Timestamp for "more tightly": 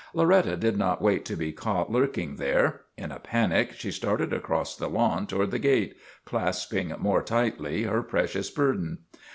6.97-7.83